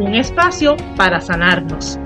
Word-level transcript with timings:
Un 0.00 0.14
espacio 0.14 0.78
para 0.96 1.20
sanarnos. 1.20 1.98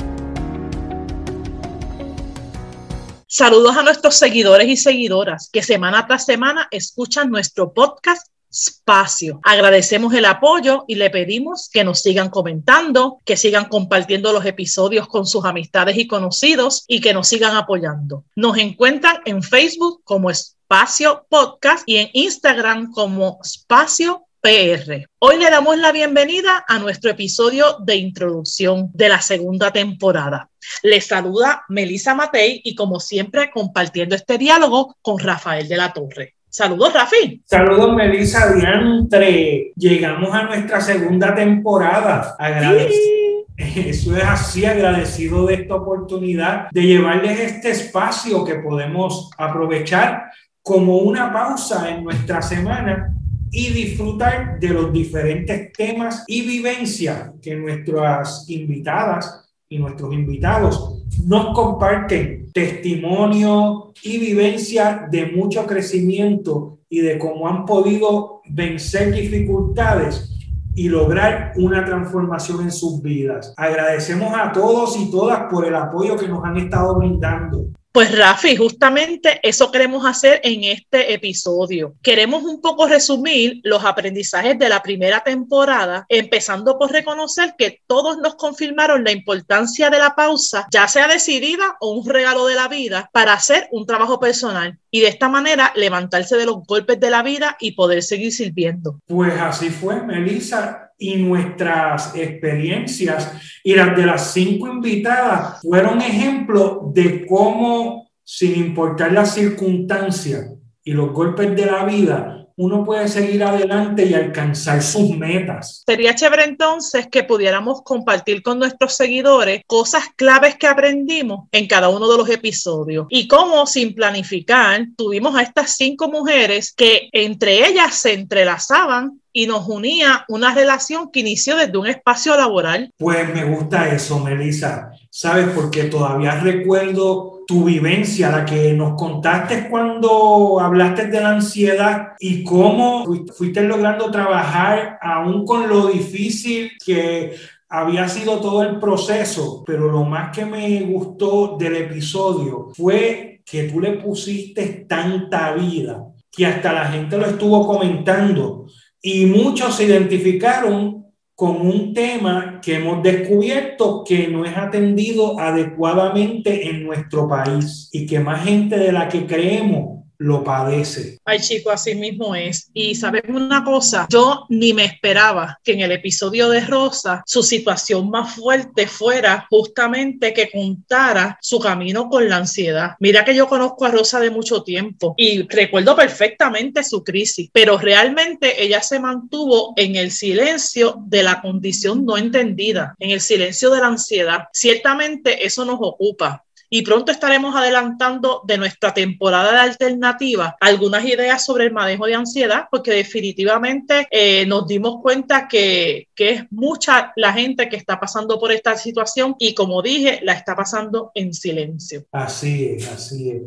Saludos 3.28 3.76
a 3.76 3.84
nuestros 3.84 4.16
seguidores 4.16 4.66
y 4.66 4.76
seguidoras 4.76 5.48
que 5.48 5.62
semana 5.62 6.04
tras 6.04 6.24
semana 6.26 6.66
escuchan 6.72 7.30
nuestro 7.30 7.72
podcast 7.72 8.26
Espacio. 8.50 9.38
Agradecemos 9.44 10.12
el 10.14 10.24
apoyo 10.24 10.84
y 10.88 10.96
le 10.96 11.08
pedimos 11.10 11.70
que 11.72 11.84
nos 11.84 12.00
sigan 12.00 12.30
comentando, 12.30 13.18
que 13.24 13.36
sigan 13.36 13.66
compartiendo 13.66 14.32
los 14.32 14.44
episodios 14.44 15.06
con 15.06 15.24
sus 15.24 15.44
amistades 15.44 15.96
y 15.96 16.08
conocidos 16.08 16.84
y 16.88 17.00
que 17.00 17.14
nos 17.14 17.28
sigan 17.28 17.54
apoyando. 17.54 18.24
Nos 18.34 18.58
encuentran 18.58 19.18
en 19.24 19.40
Facebook 19.40 20.02
como 20.02 20.30
Espacio 20.30 21.26
Podcast 21.28 21.84
y 21.86 21.98
en 21.98 22.10
Instagram 22.12 22.90
como 22.90 23.38
Espacio 23.40 24.24
PR. 24.44 25.08
Hoy 25.20 25.38
le 25.38 25.48
damos 25.50 25.78
la 25.78 25.90
bienvenida 25.90 26.66
a 26.68 26.78
nuestro 26.78 27.10
episodio 27.10 27.78
de 27.80 27.96
introducción 27.96 28.90
de 28.92 29.08
la 29.08 29.22
segunda 29.22 29.72
temporada. 29.72 30.50
Les 30.82 31.06
saluda 31.06 31.62
Melissa 31.70 32.14
Matei 32.14 32.60
y 32.62 32.74
como 32.74 33.00
siempre 33.00 33.50
compartiendo 33.50 34.14
este 34.14 34.36
diálogo 34.36 34.96
con 35.00 35.19
Rafael 35.19 35.66
de 35.66 35.78
la 35.78 35.94
Torre. 35.94 36.34
Saludos, 36.46 36.92
Rafi. 36.92 37.42
Saludos, 37.46 37.96
Melissa 37.96 38.52
Diantre. 38.52 39.72
Llegamos 39.77 40.34
a 40.34 40.42
nuestra 40.42 40.78
segunda 40.78 41.34
temporada. 41.34 42.36
Agradecido. 42.38 43.47
Eso 43.56 44.14
es 44.14 44.24
así, 44.24 44.66
agradecido 44.66 45.47
de 45.47 45.54
esta 45.54 45.76
oportunidad 45.76 46.69
de 46.70 46.82
llevarles 46.82 47.41
este 47.41 47.70
espacio 47.70 48.44
que 48.44 48.56
podemos 48.56 49.30
aprovechar 49.38 50.24
como 50.60 50.98
una 50.98 51.32
pausa 51.32 51.88
en 51.88 52.04
nuestra 52.04 52.42
semana 52.42 53.14
y 53.55 53.70
disfrutar 53.70 54.58
de 54.58 54.69
los 54.70 54.92
diferentes 54.92 55.72
temas 55.72 56.24
y 56.27 56.42
vivencias 56.42 57.30
que 57.41 57.55
nuestras 57.55 58.50
invitadas 58.50 59.48
y 59.69 59.78
nuestros 59.78 60.12
invitados 60.12 61.05
nos 61.24 61.55
comparten 61.55 62.50
testimonio 62.52 63.92
y 64.02 64.19
vivencia 64.19 65.06
de 65.08 65.27
mucho 65.27 65.66
crecimiento 65.66 66.80
y 66.88 67.00
de 67.00 67.16
cómo 67.16 67.47
han 67.47 67.64
podido 67.64 68.42
vencer 68.50 69.14
dificultades 69.14 70.32
y 70.75 70.88
lograr 70.88 71.52
una 71.55 71.84
transformación 71.84 72.62
en 72.62 72.72
sus 72.72 73.00
vidas. 73.02 73.55
Agradecemos 73.56 74.32
a 74.36 74.50
todos 74.50 74.98
y 74.98 75.12
todas 75.12 75.44
por 75.48 75.64
el 75.64 75.77
apoyo 75.77 76.16
que 76.16 76.27
nos 76.27 76.44
han 76.44 76.56
estado 76.56 76.97
brindando. 76.98 77.66
Pues 77.95 78.11
Rafi, 78.19 78.56
justamente 78.56 79.39
eso 79.45 79.70
queremos 79.70 80.05
hacer 80.05 80.41
en 80.42 80.64
este 80.64 81.14
episodio. 81.14 81.95
Queremos 82.03 82.42
un 82.42 82.61
poco 82.61 82.89
resumir 82.89 83.61
los 83.62 83.84
aprendizajes 83.84 84.59
de 84.59 84.69
la 84.69 84.83
primera 84.83 85.23
temporada, 85.23 86.05
empezando 86.09 86.77
por 86.77 86.91
reconocer 86.91 87.55
que 87.56 87.83
todos 87.87 88.19
nos 88.19 88.34
confirmaron 88.34 89.05
la 89.05 89.12
importancia 89.12 89.91
de 89.91 90.00
la 90.00 90.17
pausa, 90.17 90.67
ya 90.72 90.89
sea 90.89 91.06
decidida 91.06 91.77
o 91.78 91.92
un 91.92 92.05
regalo 92.05 92.48
de 92.48 92.56
la 92.56 92.67
vida, 92.67 93.09
para 93.12 93.34
hacer 93.34 93.69
un 93.70 93.87
trabajo 93.87 94.19
personal 94.19 94.77
y 94.91 94.99
de 94.99 95.06
esta 95.06 95.28
manera 95.28 95.72
levantarse 95.77 96.37
de 96.37 96.47
los 96.47 96.65
golpes 96.66 96.99
de 96.99 97.10
la 97.10 97.22
vida 97.22 97.56
y 97.60 97.77
poder 97.77 98.03
seguir 98.03 98.33
sirviendo. 98.33 98.99
Pues 99.06 99.41
así 99.41 99.71
fue, 99.71 100.03
Melissa 100.03 100.84
y 100.99 101.16
nuestras 101.16 102.15
experiencias. 102.15 103.60
Y 103.62 103.75
las 103.75 103.97
de 103.97 104.06
las 104.06 104.32
cinco 104.32 104.69
invitadas 104.69 105.60
fueron 105.62 106.00
ejemplo 106.00 106.91
de 106.94 107.27
cómo, 107.27 108.09
sin 108.22 108.56
importar 108.56 109.12
las 109.12 109.34
circunstancias 109.34 110.50
y 110.83 110.93
los 110.93 111.12
golpes 111.12 111.54
de 111.56 111.66
la 111.66 111.84
vida, 111.84 112.44
uno 112.56 112.84
puede 112.84 113.09
seguir 113.09 113.42
adelante 113.42 114.04
y 114.04 114.15
alcanzar 114.15 114.82
sus 114.82 115.10
metas. 115.10 115.82
Sería 115.87 116.15
chévere 116.15 116.44
entonces 116.44 117.09
que 117.09 117.25
pudiéramos 117.25 117.82
compartir 117.82 118.42
con 118.42 118.59
nuestros 118.59 118.97
seguidores 118.97 119.62
cosas 119.66 120.04
claves 120.16 120.56
que 120.56 120.66
aprendimos 120.66 121.48
en 121.53 121.66
cada 121.66 121.88
uno 121.88 122.09
de 122.09 122.16
los 122.16 122.28
episodios 122.28 123.06
y 123.10 123.26
cómo 123.28 123.66
sin 123.66 123.94
planificar 123.94 124.87
tuvimos 124.97 125.34
a 125.37 125.42
estas 125.42 125.76
cinco 125.76 126.09
mujeres 126.09 126.72
que 126.72 127.09
entre 127.12 127.66
ellas 127.66 127.94
se 127.94 128.12
entrelazaban 128.12 129.21
y 129.32 129.48
nos 129.48 129.69
unía 129.69 130.25
una 130.28 130.54
relación 130.54 131.10
que 131.10 131.21
inició 131.21 131.56
desde 131.56 131.76
un 131.76 131.88
espacio 131.88 132.36
laboral. 132.36 132.92
Pues 132.97 133.28
me 133.34 133.44
gusta 133.44 133.92
eso, 133.92 134.21
Melissa. 134.21 134.92
¿Sabes? 135.16 135.50
Porque 135.54 135.84
todavía 135.84 136.41
recuerdo 136.41 137.44
tu 137.47 137.62
vivencia, 137.62 138.32
la 138.32 138.44
que 138.44 138.72
nos 138.72 138.94
contaste 138.98 139.69
cuando 139.70 140.58
hablaste 140.58 141.06
de 141.06 141.20
la 141.20 141.28
ansiedad 141.36 142.14
y 142.19 142.42
cómo 142.42 143.04
fuiste 143.32 143.62
logrando 143.62 144.10
trabajar 144.10 144.98
aún 145.00 145.44
con 145.47 145.69
lo 145.69 145.86
difícil 145.86 146.72
que 146.84 147.32
había 147.69 148.08
sido 148.08 148.41
todo 148.41 148.64
el 148.64 148.80
proceso, 148.80 149.62
pero 149.64 149.88
lo 149.88 150.03
más 150.03 150.36
que 150.36 150.47
me 150.47 150.80
gustó 150.80 151.56
del 151.60 151.76
episodio 151.76 152.70
fue 152.74 153.41
que 153.44 153.69
tú 153.69 153.80
le 153.80 153.92
pusiste 153.92 154.84
tanta 154.88 155.54
vida 155.54 156.08
que 156.28 156.44
hasta 156.44 156.72
la 156.72 156.86
gente 156.86 157.16
lo 157.16 157.26
estuvo 157.26 157.64
comentando 157.64 158.66
y 159.00 159.26
muchos 159.26 159.76
se 159.76 159.84
identificaron 159.84 161.03
con 161.34 161.61
un 161.61 161.93
tema 161.95 162.61
que 162.62 162.77
hemos 162.77 163.03
descubierto 163.03 164.05
que 164.06 164.28
no 164.28 164.45
es 164.45 164.56
atendido 164.56 165.39
adecuadamente 165.41 166.69
en 166.69 166.84
nuestro 166.84 167.28
país 167.28 167.89
y 167.93 168.06
que 168.06 168.21
más 168.21 168.45
gente 168.45 168.78
de 168.78 168.93
la 168.93 169.09
que 169.09 169.27
creemos 169.27 170.03
lo 170.24 170.42
padece. 170.42 171.18
Ay, 171.24 171.38
chico, 171.38 171.70
así 171.70 171.94
mismo 171.94 172.34
es. 172.34 172.70
Y 172.72 172.94
sabes 172.94 173.22
una 173.28 173.62
cosa, 173.62 174.06
yo 174.08 174.46
ni 174.48 174.72
me 174.72 174.86
esperaba 174.86 175.58
que 175.62 175.72
en 175.72 175.80
el 175.80 175.92
episodio 175.92 176.48
de 176.48 176.60
Rosa 176.60 177.22
su 177.26 177.42
situación 177.42 178.08
más 178.08 178.34
fuerte 178.34 178.86
fuera 178.86 179.46
justamente 179.50 180.32
que 180.32 180.50
contara 180.50 181.38
su 181.42 181.60
camino 181.60 182.08
con 182.08 182.26
la 182.28 182.38
ansiedad. 182.38 182.92
Mira 183.00 183.24
que 183.24 183.34
yo 183.34 183.48
conozco 183.48 183.84
a 183.84 183.90
Rosa 183.90 184.18
de 184.18 184.30
mucho 184.30 184.62
tiempo 184.62 185.14
y 185.18 185.46
recuerdo 185.46 185.94
perfectamente 185.94 186.82
su 186.84 187.04
crisis, 187.04 187.50
pero 187.52 187.76
realmente 187.76 188.64
ella 188.64 188.80
se 188.80 189.00
mantuvo 189.00 189.74
en 189.76 189.96
el 189.96 190.10
silencio 190.10 190.96
de 191.06 191.22
la 191.22 191.42
condición 191.42 192.06
no 192.06 192.16
entendida, 192.16 192.94
en 192.98 193.10
el 193.10 193.20
silencio 193.20 193.68
de 193.70 193.80
la 193.80 193.88
ansiedad. 193.88 194.44
Ciertamente 194.54 195.44
eso 195.44 195.66
nos 195.66 195.78
ocupa 195.80 196.44
y 196.70 196.82
pronto 196.82 197.12
estaremos 197.12 197.54
adelantando 197.54 198.42
de 198.47 198.58
nuestra 198.58 198.92
temporada 198.92 199.52
de 199.52 199.58
alternativa 199.58 200.56
algunas 200.60 201.04
ideas 201.04 201.44
sobre 201.44 201.64
el 201.64 201.72
manejo 201.72 202.06
de 202.06 202.14
ansiedad, 202.14 202.64
porque 202.70 202.92
definitivamente 202.92 204.06
eh, 204.10 204.47
nos 204.47 204.66
dimos 204.66 205.00
cuenta 205.03 205.48
que, 205.48 206.08
que 206.14 206.30
es 206.30 206.44
mucha 206.50 207.12
la 207.16 207.32
gente 207.32 207.69
que 207.69 207.76
está 207.76 207.98
pasando 207.98 208.38
por 208.38 208.53
esta 208.53 208.76
situación 208.76 209.36
y 209.38 209.54
como 209.54 209.82
dije, 209.82 210.20
la 210.22 210.32
está 210.32 210.54
pasando 210.54 211.10
en 211.14 211.34
silencio. 211.34 212.06
Así 212.12 212.66
es, 212.66 212.88
así 212.88 213.30
es. 213.30 213.42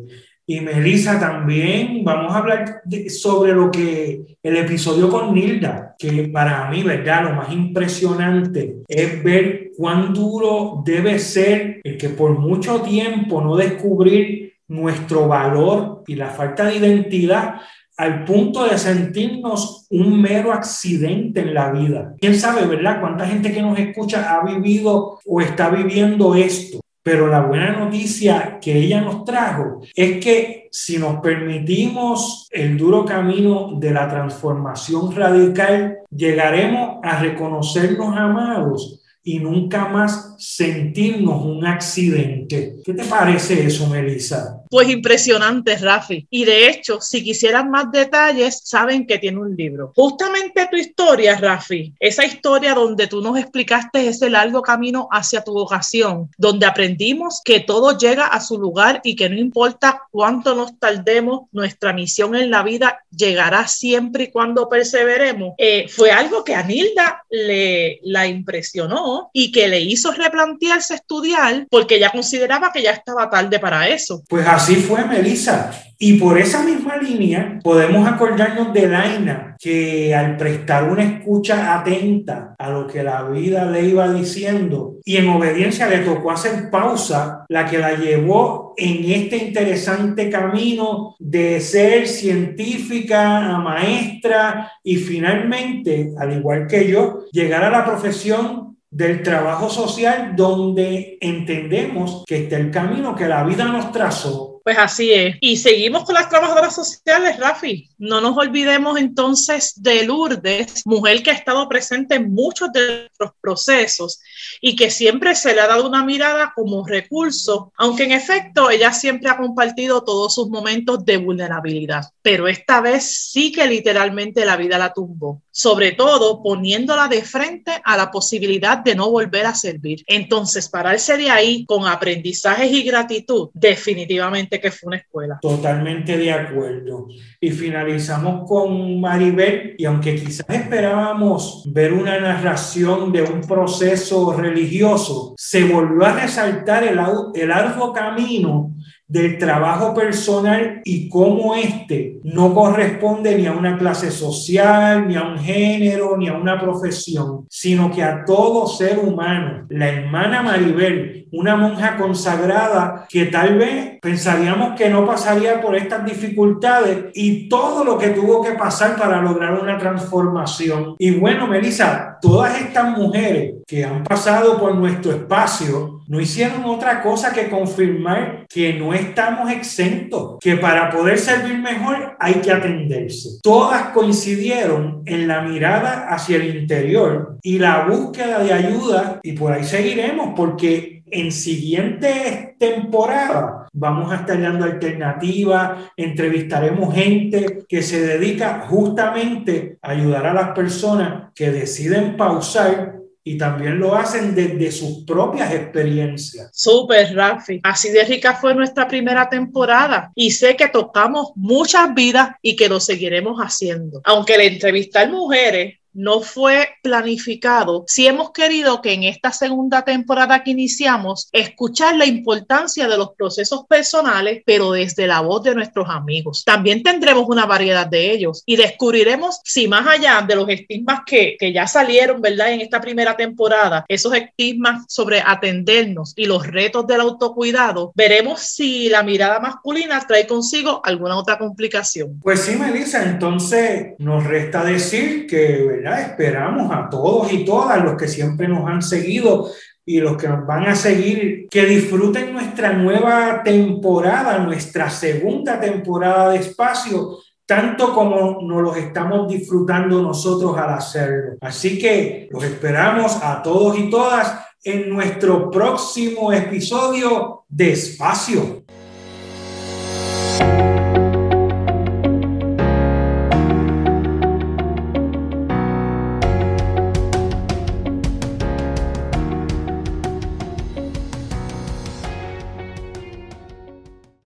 Y 0.50 0.62
Melissa 0.62 1.20
también, 1.20 2.06
vamos 2.06 2.34
a 2.34 2.38
hablar 2.38 2.82
sobre 3.10 3.52
lo 3.52 3.70
que 3.70 4.38
el 4.42 4.56
episodio 4.56 5.10
con 5.10 5.34
Nilda, 5.34 5.94
que 6.00 6.30
para 6.30 6.70
mí, 6.72 6.84
¿verdad? 6.84 7.26
Lo 7.26 7.34
más 7.34 7.52
impresionante 7.52 8.78
es 8.88 9.22
ver 9.22 9.72
cuán 9.76 10.14
duro 10.14 10.82
debe 10.86 11.20
ser 11.20 11.82
el 11.84 11.98
que 11.98 12.08
por 12.08 12.40
mucho 12.40 12.82
tiempo 12.82 13.42
no 13.42 13.58
descubrir 13.58 14.54
nuestro 14.70 15.28
valor 15.28 16.04
y 16.08 16.16
la 16.16 16.30
falta 16.30 16.66
de 16.66 16.78
identidad 16.78 17.56
al 17.98 18.24
punto 18.24 18.64
de 18.64 18.78
sentirnos 18.78 19.86
un 19.90 20.22
mero 20.22 20.54
accidente 20.54 21.42
en 21.42 21.54
la 21.54 21.72
vida. 21.72 22.14
¿Quién 22.20 22.36
sabe, 22.36 22.66
verdad? 22.66 23.02
¿Cuánta 23.02 23.26
gente 23.26 23.52
que 23.52 23.62
nos 23.62 23.78
escucha 23.78 24.34
ha 24.34 24.46
vivido 24.46 25.20
o 25.26 25.42
está 25.42 25.70
viviendo 25.70 26.36
esto? 26.36 26.80
Pero 27.08 27.28
la 27.28 27.40
buena 27.40 27.72
noticia 27.72 28.60
que 28.62 28.78
ella 28.78 29.00
nos 29.00 29.24
trajo 29.24 29.80
es 29.96 30.22
que 30.22 30.68
si 30.74 30.98
nos 30.98 31.22
permitimos 31.22 32.50
el 32.52 32.78
duro 32.78 33.06
camino 33.06 33.78
de 33.80 33.92
la 33.92 34.10
transformación 34.10 35.16
radical, 35.16 36.00
llegaremos 36.14 36.98
a 37.02 37.22
reconocernos 37.22 38.14
amados 38.14 39.02
y 39.24 39.40
nunca 39.40 39.88
más 39.88 40.36
sentirnos 40.38 41.46
un 41.46 41.66
accidente. 41.66 42.76
¿Qué 42.84 42.94
te 42.94 43.06
parece 43.06 43.66
eso, 43.66 43.88
Melissa? 43.88 44.64
Pues 44.70 44.90
impresionante, 44.90 45.76
Rafi. 45.78 46.28
Y 46.30 46.46
de 46.46 46.70
hecho, 46.70 47.02
si 47.02 47.24
quisieran 47.24 47.70
más 47.70 47.92
detalles, 47.92 48.62
saben 48.64 49.08
que 49.08 49.18
tiene 49.18 49.40
un 49.40 49.56
libro. 49.56 49.94
Justamente 49.96 50.68
tu 50.70 50.78
historia, 50.78 51.38
Rafi, 51.38 51.94
esa 52.00 52.26
historia 52.26 52.74
donde 52.74 53.08
tú 53.08 53.22
nos 53.22 53.38
explicaste 53.38 54.08
ese 54.08 54.30
largo 54.30 54.62
camino 54.62 55.08
hacia 55.12 55.44
tu 55.44 55.54
vocación, 55.54 56.30
donde 56.38 56.66
aprendimos 56.66 57.42
que 57.44 57.60
todo 57.60 57.98
llega 57.98 58.28
a 58.28 58.40
su 58.40 58.58
lugar 58.58 59.02
y 59.04 59.16
que 59.16 59.30
no 59.30 59.38
importa 59.38 60.02
cuánto 60.12 60.56
nos 60.56 60.78
tardemos, 60.80 61.48
nuestra 61.52 61.94
misión 61.94 62.36
en 62.36 62.52
la 62.52 62.64
vida 62.64 63.00
llegará 63.16 63.68
siempre 63.68 64.26
y 64.26 64.32
cuando 64.32 64.70
perseveremos, 64.70 65.54
eh, 65.58 65.88
fue 65.90 66.12
algo 66.12 66.44
que 66.44 66.56
a 66.56 66.64
Nilda 66.64 67.24
le 67.30 68.00
la 68.04 68.28
impresionó 68.28 69.30
y 69.34 69.52
que 69.52 69.68
le 69.68 69.82
hizo 69.82 70.12
replantearse 70.12 70.96
estudiar 70.96 71.68
porque 71.70 71.96
ella 71.96 72.12
consideraba 72.12 72.72
que 72.72 72.82
ya 72.82 72.92
estaba 72.92 73.30
tarde 73.30 73.60
para 73.60 73.88
eso. 73.88 74.24
Pues 74.28 74.46
así 74.58 74.76
fue, 74.76 75.06
Melissa. 75.06 75.72
Y 76.00 76.20
por 76.20 76.38
esa 76.38 76.64
misma 76.64 76.98
línea 76.98 77.60
podemos 77.64 78.08
acordarnos 78.08 78.72
de 78.72 78.88
Laina, 78.88 79.56
que 79.60 80.14
al 80.14 80.38
prestar 80.38 80.92
una 80.92 81.04
escucha 81.04 81.80
atenta 81.80 82.56
a 82.60 82.70
lo 82.70 82.86
que 82.86 83.02
la 83.02 83.24
vida 83.24 83.66
le 83.66 83.82
iba 83.82 84.12
diciendo 84.14 84.98
y 85.04 85.18
en 85.18 85.30
obediencia 85.30 85.88
le 85.88 86.00
tocó 86.00 86.30
hacer 86.30 86.70
pausa, 86.70 87.46
la 87.50 87.66
que 87.66 87.80
la 87.80 87.96
llevó 87.96 88.76
en 88.78 89.12
este 89.12 89.38
interesante 89.38 90.30
camino 90.30 91.16
de 91.18 91.60
ser 91.62 92.08
científica 92.08 93.58
maestra 93.58 94.72
y 94.84 94.98
finalmente, 94.98 96.14
al 96.20 96.38
igual 96.38 96.68
que 96.68 96.88
yo, 96.88 97.26
llegar 97.32 97.64
a 97.64 97.72
la 97.72 97.86
profesión 97.86 98.67
del 98.90 99.22
trabajo 99.22 99.70
social 99.70 100.36
donde 100.36 101.18
entendemos 101.20 102.24
que 102.26 102.44
está 102.44 102.58
el 102.58 102.72
camino 102.72 103.16
que 103.16 103.28
la 103.28 103.44
vida 103.44 103.66
nos 103.66 103.92
trazó 103.92 104.57
pues 104.68 104.80
así 104.80 105.14
es. 105.14 105.38
Y 105.40 105.56
seguimos 105.56 106.04
con 106.04 106.16
las 106.16 106.28
trabajadoras 106.28 106.76
sociales, 106.76 107.40
Rafi. 107.40 107.88
No 108.00 108.20
nos 108.20 108.36
olvidemos 108.36 109.00
entonces 109.00 109.82
de 109.82 110.04
Lourdes, 110.04 110.86
mujer 110.86 111.24
que 111.24 111.32
ha 111.32 111.36
estado 111.36 111.70
presente 111.70 112.16
en 112.16 112.34
muchos 112.34 112.74
de 112.74 113.10
los 113.18 113.32
procesos 113.40 114.20
y 114.60 114.76
que 114.76 114.92
siempre 114.92 115.36
se 115.36 115.56
le 115.56 115.62
ha 115.62 115.68
dado 115.68 115.88
una 115.88 116.04
mirada 116.04 116.52
como 116.54 116.86
recurso, 116.86 117.72
aunque 117.78 118.04
en 118.04 118.12
efecto 118.12 118.70
ella 118.70 118.92
siempre 118.92 119.30
ha 119.30 119.38
compartido 119.38 120.04
todos 120.04 120.36
sus 120.36 120.50
momentos 120.50 121.06
de 121.06 121.16
vulnerabilidad. 121.16 122.04
Pero 122.22 122.50
esta 122.50 122.82
vez 122.82 123.30
sí 123.32 123.54
que 123.54 123.66
literalmente 123.68 124.44
la 124.44 124.58
vida 124.58 124.78
la 124.78 124.92
tumbó, 124.92 125.44
sobre 125.50 125.94
todo 125.94 126.44
poniéndola 126.44 127.08
de 127.08 127.22
frente 127.22 127.72
a 127.86 127.96
la 127.96 128.12
posibilidad 128.12 128.80
de 128.80 128.96
no 128.96 129.10
volver 129.10 129.46
a 129.46 129.56
servir. 129.56 130.04
Entonces, 130.08 130.68
pararse 130.68 131.16
de 131.16 131.30
ahí 131.30 131.66
con 131.66 131.88
aprendizajes 131.88 132.70
y 132.70 132.84
gratitud, 132.84 133.50
definitivamente 133.54 134.57
que 134.60 134.72
fue 134.72 134.88
una 134.88 134.98
escuela. 134.98 135.40
Totalmente 135.42 136.18
de 136.18 136.32
acuerdo. 136.32 137.08
Y 137.40 137.52
finalizamos 137.52 138.48
con 138.48 139.00
Maribel, 139.00 139.76
y 139.78 139.86
aunque 139.86 140.16
quizás 140.16 140.50
esperábamos 140.50 141.64
ver 141.74 141.94
una 141.94 142.20
narración 142.20 143.12
de 143.12 143.22
un 143.22 143.42
proceso 143.42 144.34
religioso, 144.34 145.36
se 145.38 145.64
volvió 145.64 146.06
a 146.06 146.14
resaltar 146.14 146.84
el, 146.84 147.00
el 147.36 147.52
arduo 147.52 147.94
camino 147.94 148.74
del 149.08 149.38
trabajo 149.38 149.94
personal 149.94 150.82
y 150.84 151.08
cómo 151.08 151.56
éste 151.56 152.20
no 152.24 152.54
corresponde 152.54 153.38
ni 153.38 153.46
a 153.46 153.54
una 153.54 153.78
clase 153.78 154.12
social, 154.12 155.08
ni 155.08 155.16
a 155.16 155.24
un 155.24 155.40
género, 155.40 156.18
ni 156.18 156.28
a 156.28 156.34
una 156.34 156.60
profesión, 156.60 157.46
sino 157.50 157.90
que 157.90 158.04
a 158.04 158.26
todo 158.26 158.68
ser 158.68 159.00
humano. 159.00 159.66
La 159.70 159.88
hermana 159.88 160.42
Maribel, 160.42 161.28
una 161.32 161.56
monja 161.56 161.96
consagrada 161.96 163.06
que 163.10 163.28
tal 163.28 163.58
vez 163.58 163.98
pensaríamos 164.02 164.76
que 164.78 164.90
no 164.90 165.06
pasaría 165.06 165.62
por 165.62 165.76
estas 165.76 166.06
dificultades 166.06 167.06
y 167.14 167.48
todo 167.48 167.86
lo 167.86 167.98
que 167.98 168.10
tuvo 168.10 168.44
que 168.44 168.52
pasar 168.52 168.98
para 168.98 169.22
lograr 169.22 169.60
una 169.62 169.78
transformación. 169.78 170.96
Y 171.00 171.12
bueno, 171.12 171.48
Melissa, 171.48 172.18
todas 172.22 172.60
estas 172.60 172.98
mujeres 172.98 173.56
que 173.66 173.86
han 173.86 174.04
pasado 174.04 174.60
por 174.60 174.76
nuestro 174.76 175.12
espacio 175.12 175.97
no 176.08 176.20
hicieron 176.20 176.64
otra 176.66 177.02
cosa 177.02 177.34
que 177.34 177.50
confirmar 177.50 178.46
que 178.50 178.74
no 178.74 178.94
estamos 178.94 179.52
exentos, 179.52 180.38
que 180.40 180.56
para 180.56 180.90
poder 180.90 181.20
servir 181.20 181.58
mejor 181.60 182.16
hay 182.20 182.36
que 182.36 182.52
atenderse. 182.52 183.40
Todas 183.44 183.90
coincidieron 183.90 185.04
en 185.06 185.28
la 185.28 185.42
mirada 185.42 186.08
hacia 186.10 186.38
el 186.38 186.56
interior 186.56 187.38
y 187.44 187.60
la 187.60 187.86
búsqueda 187.86 188.40
de 188.40 188.54
ayuda 188.54 189.20
y 189.22 189.34
por 189.34 189.52
ahí 189.52 189.64
seguiremos 189.64 190.34
porque 190.36 190.98
en 191.10 191.32
siguientes 191.32 192.58
temporadas 192.58 193.68
vamos 193.74 194.12
a 194.12 194.18
estar 194.18 194.42
dando 194.42 194.66
alternativas, 194.66 195.92
entrevistaremos 195.96 196.94
gente 196.94 197.60
que 197.68 197.82
se 197.82 198.02
dedica 198.02 198.66
justamente 198.68 199.78
a 199.82 199.92
ayudar 199.92 200.28
a 200.28 200.34
las 200.34 200.50
personas 200.50 201.32
que 201.36 201.52
deciden 201.52 202.18
pausar 202.18 202.97
y 203.28 203.38
también 203.38 203.78
lo 203.78 203.94
hacen 203.94 204.34
desde 204.34 204.72
sus 204.72 205.04
propias 205.04 205.54
experiencias. 205.54 206.50
Súper, 206.54 207.14
Rafi. 207.14 207.60
Así 207.62 207.90
de 207.90 208.06
rica 208.06 208.36
fue 208.36 208.56
nuestra 208.56 208.88
primera 208.88 209.28
temporada 209.28 210.12
y 210.16 210.32
sé 210.32 210.56
que 210.56 210.70
tocamos 210.70 211.32
muchas 211.36 211.94
vidas 211.94 212.30
y 212.42 212.56
que 212.56 212.70
lo 212.70 212.80
seguiremos 212.80 213.40
haciendo. 213.40 214.00
Aunque 214.06 214.36
el 214.36 214.54
entrevistar 214.54 215.12
mujeres 215.12 215.78
no 215.98 216.22
fue 216.22 216.70
planificado, 216.84 217.84
si 217.88 218.08
hemos 218.08 218.32
querido 218.32 218.82
que 218.82 218.94
en 218.94 219.04
esta 219.04 219.32
segunda 219.32 219.84
temporada 219.84 220.44
que 220.44 220.52
iniciamos, 220.52 221.28
escuchar 221.32 221.96
la 221.96 222.06
importancia 222.06 222.88
de 222.88 222.98
los 222.98 223.12
procesos 223.18 223.66
personales, 223.68 224.44
pero 224.46 224.72
desde 224.72 225.08
la 225.08 225.22
voz 225.22 225.44
de 225.44 225.56
nuestros 225.56 225.90
amigos. 225.90 226.44
También 226.46 226.84
tendremos 226.84 227.26
una 227.28 227.46
variedad 227.46 227.88
de 227.88 228.12
ellos 228.12 228.44
y 228.46 228.56
descubriremos 228.56 229.40
si 229.44 229.68
más 229.68 229.88
allá 229.88 230.24
de 230.28 230.36
los 230.36 230.48
estigmas 230.50 231.02
que, 231.06 231.36
que 231.40 231.52
ya 231.52 231.68
salieron, 231.68 232.22
¿verdad? 232.22 232.52
En 232.52 232.62
esta 232.62 232.80
primera 232.80 233.18
temporada, 233.18 233.84
esos 233.88 234.14
estigmas 234.14 234.86
sobre 234.88 235.22
atendernos 235.26 236.14
y 236.16 236.26
los 236.26 236.46
retos 236.46 236.86
del 236.86 237.02
autocuidado, 237.02 237.92
veremos 237.96 238.42
si 238.42 238.90
la 238.90 239.02
mirada 239.02 239.40
masculina 239.40 240.06
trae 240.08 240.28
consigo 240.28 240.82
alguna 240.84 241.18
otra 241.18 241.38
complicación. 241.38 242.20
Pues 242.22 242.42
sí, 242.42 242.56
Melissa, 242.56 243.04
entonces 243.04 243.96
nos 243.98 244.24
resta 244.24 244.64
decir 244.64 245.26
que, 245.28 245.82
Esperamos 245.96 246.72
a 246.72 246.90
todos 246.90 247.32
y 247.32 247.46
todas 247.46 247.84
los 247.84 247.96
que 247.96 248.08
siempre 248.08 248.48
nos 248.48 248.68
han 248.68 248.82
seguido 248.82 249.50
y 249.86 250.02
los 250.02 250.18
que 250.18 250.28
nos 250.28 250.46
van 250.46 250.66
a 250.66 250.76
seguir, 250.76 251.48
que 251.50 251.66
disfruten 251.66 252.34
nuestra 252.34 252.74
nueva 252.74 253.42
temporada, 253.42 254.38
nuestra 254.40 254.90
segunda 254.90 255.60
temporada 255.62 256.32
de 256.32 256.40
espacio, 256.40 257.20
tanto 257.46 257.94
como 257.94 258.42
nos 258.42 258.62
los 258.62 258.76
estamos 258.76 259.30
disfrutando 259.30 260.02
nosotros 260.02 260.58
al 260.58 260.74
hacerlo. 260.74 261.38
Así 261.40 261.80
que 261.80 262.28
los 262.32 262.44
esperamos 262.44 263.18
a 263.24 263.42
todos 263.42 263.80
y 263.80 263.90
todas 263.90 264.38
en 264.62 264.90
nuestro 264.90 265.50
próximo 265.50 266.34
episodio 266.34 267.46
de 267.48 267.72
espacio. 267.72 268.67